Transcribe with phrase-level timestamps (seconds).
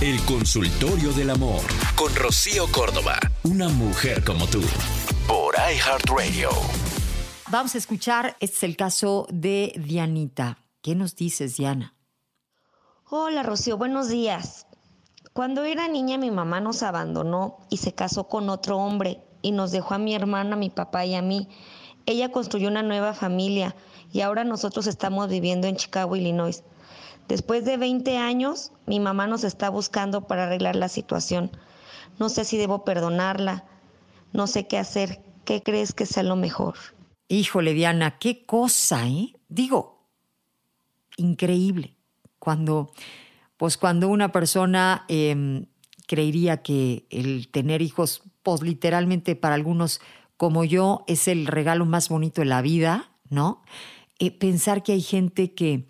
[0.00, 1.60] El consultorio del amor
[1.94, 3.18] con Rocío Córdoba.
[3.44, 4.62] Una mujer como tú.
[5.28, 6.48] Por iHeartRadio.
[7.50, 10.56] Vamos a escuchar, este es el caso de Dianita.
[10.80, 11.96] ¿Qué nos dices, Diana?
[13.10, 14.66] Hola, Rocío, buenos días.
[15.34, 19.70] Cuando era niña mi mamá nos abandonó y se casó con otro hombre y nos
[19.70, 21.46] dejó a mi hermana, a mi papá y a mí.
[22.06, 23.76] Ella construyó una nueva familia
[24.14, 26.64] y ahora nosotros estamos viviendo en Chicago, Illinois.
[27.30, 31.52] Después de 20 años, mi mamá nos está buscando para arreglar la situación.
[32.18, 33.66] No sé si debo perdonarla,
[34.32, 35.22] no sé qué hacer.
[35.44, 36.74] ¿Qué crees que sea lo mejor?
[37.28, 39.36] Híjole, Diana, qué cosa, ¿eh?
[39.48, 40.08] Digo,
[41.18, 41.94] increíble.
[42.40, 42.90] Cuando,
[43.56, 45.66] pues cuando una persona em,
[46.08, 50.00] creería que el tener hijos, pues literalmente para algunos
[50.36, 53.62] como yo, es el regalo más bonito de la vida, ¿no?
[54.18, 55.86] Eh, pensar que hay gente que,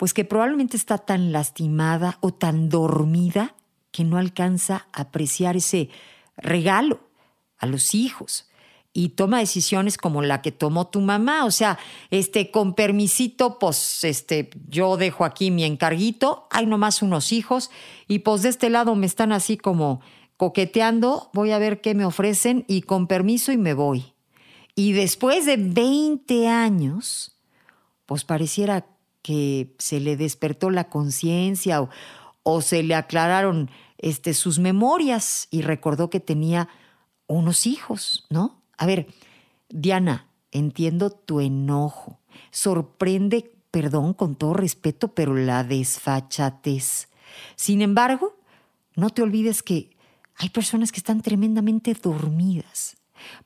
[0.00, 3.54] pues que probablemente está tan lastimada o tan dormida
[3.90, 5.90] que no alcanza a apreciar ese
[6.38, 7.00] regalo
[7.58, 8.48] a los hijos
[8.94, 11.78] y toma decisiones como la que tomó tu mamá, o sea,
[12.10, 17.70] este con permisito, pues este yo dejo aquí mi encarguito, hay nomás unos hijos
[18.08, 20.00] y pues de este lado me están así como
[20.38, 24.14] coqueteando, voy a ver qué me ofrecen y con permiso y me voy.
[24.74, 27.36] Y después de 20 años,
[28.06, 28.86] pues pareciera
[29.22, 31.88] que se le despertó la conciencia
[32.42, 36.68] o, se le aclararon este, sus memorias y recordó que tenía
[37.26, 38.60] unos hijos, ¿no?
[38.76, 39.06] A ver,
[39.68, 42.18] Diana, entiendo tu enojo.
[42.50, 47.08] Sorprende, perdón, con todo respeto, pero la desfachatez.
[47.56, 48.36] Sin embargo,
[48.96, 49.96] no te olvides que
[50.36, 52.96] hay personas que están tremendamente dormidas.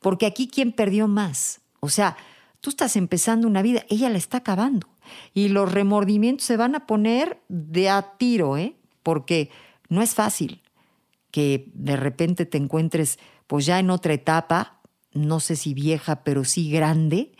[0.00, 1.60] Porque aquí, ¿quién perdió más?
[1.80, 2.16] O sea,
[2.60, 4.88] tú estás empezando una vida, ella la está acabando.
[5.32, 8.76] Y los remordimientos se van a poner de a tiro, ¿eh?
[9.02, 9.50] Porque
[9.88, 10.62] no es fácil
[11.30, 14.80] que de repente te encuentres pues ya en otra etapa,
[15.12, 17.32] no sé si vieja, pero sí grande,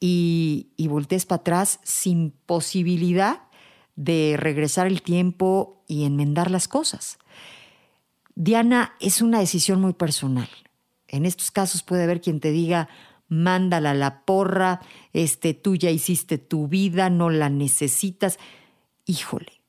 [0.00, 3.42] y, y voltees para atrás sin posibilidad
[3.94, 7.18] de regresar el tiempo y enmendar las cosas.
[8.34, 10.48] Diana, es una decisión muy personal.
[11.08, 12.88] En estos casos puede haber quien te diga,
[13.28, 14.80] mándala a la porra,
[15.12, 18.38] este, tú ya hiciste tu vida, no la necesitas.
[19.04, 19.60] Híjole,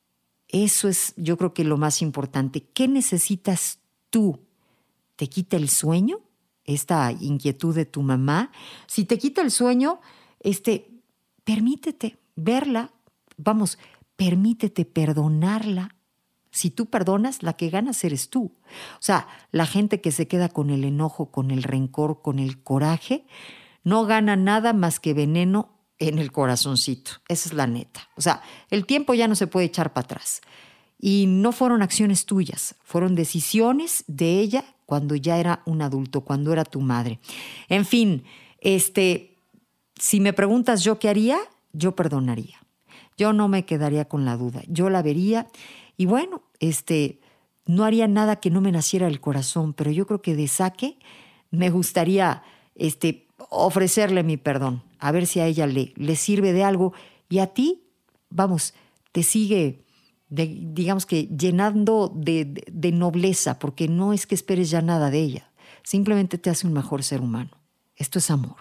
[0.47, 2.63] eso es yo creo que lo más importante.
[2.73, 3.79] ¿Qué necesitas
[4.09, 4.39] tú?
[5.15, 6.21] ¿Te quita el sueño?
[6.63, 8.51] Esta inquietud de tu mamá.
[8.87, 9.99] Si te quita el sueño,
[10.39, 10.91] este,
[11.43, 12.91] permítete verla.
[13.37, 13.77] Vamos,
[14.15, 15.96] permítete perdonarla.
[16.51, 18.53] Si tú perdonas, la que ganas eres tú.
[18.93, 22.63] O sea, la gente que se queda con el enojo, con el rencor, con el
[22.63, 23.25] coraje,
[23.83, 27.11] no gana nada más que veneno en el corazoncito.
[27.27, 28.09] Esa es la neta.
[28.15, 30.41] O sea, el tiempo ya no se puede echar para atrás.
[30.99, 36.51] Y no fueron acciones tuyas, fueron decisiones de ella cuando ya era un adulto, cuando
[36.53, 37.19] era tu madre.
[37.69, 38.23] En fin,
[38.61, 39.37] este,
[39.95, 41.37] si me preguntas yo qué haría,
[41.71, 42.57] yo perdonaría.
[43.17, 44.61] Yo no me quedaría con la duda.
[44.67, 45.47] Yo la vería
[45.97, 47.19] y bueno, este,
[47.65, 50.97] no haría nada que no me naciera el corazón, pero yo creo que de saque
[51.49, 52.43] me gustaría
[52.75, 56.93] este, ofrecerle mi perdón, a ver si a ella le, le sirve de algo
[57.29, 57.83] y a ti,
[58.29, 58.73] vamos,
[59.11, 59.83] te sigue,
[60.29, 65.51] digamos que llenando de, de nobleza, porque no es que esperes ya nada de ella,
[65.83, 67.51] simplemente te hace un mejor ser humano.
[67.95, 68.57] Esto es amor.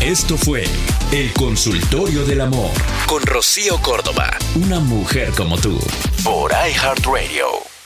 [0.00, 0.64] Esto fue
[1.12, 2.70] El Consultorio del Amor
[3.08, 5.80] con Rocío Córdoba, una mujer como tú,
[6.22, 7.77] por iHeartRadio.